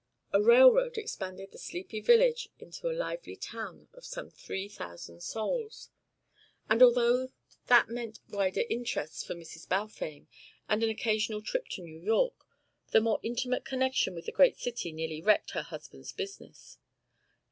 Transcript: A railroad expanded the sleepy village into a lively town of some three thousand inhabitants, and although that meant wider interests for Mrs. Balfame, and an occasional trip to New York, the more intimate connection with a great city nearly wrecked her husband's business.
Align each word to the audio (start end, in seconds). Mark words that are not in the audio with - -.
A 0.31 0.41
railroad 0.41 0.97
expanded 0.97 1.51
the 1.51 1.59
sleepy 1.59 1.99
village 1.99 2.49
into 2.57 2.89
a 2.89 2.91
lively 2.91 3.35
town 3.35 3.87
of 3.93 4.03
some 4.03 4.31
three 4.31 4.67
thousand 4.67 5.17
inhabitants, 5.23 5.91
and 6.67 6.81
although 6.81 7.29
that 7.67 7.87
meant 7.87 8.19
wider 8.27 8.63
interests 8.67 9.23
for 9.23 9.35
Mrs. 9.35 9.69
Balfame, 9.69 10.25
and 10.67 10.81
an 10.81 10.89
occasional 10.89 11.43
trip 11.43 11.67
to 11.73 11.83
New 11.83 11.99
York, 12.01 12.47
the 12.89 12.99
more 12.99 13.19
intimate 13.21 13.63
connection 13.63 14.15
with 14.15 14.27
a 14.27 14.31
great 14.31 14.57
city 14.57 14.91
nearly 14.91 15.21
wrecked 15.21 15.51
her 15.51 15.61
husband's 15.61 16.11
business. 16.13 16.79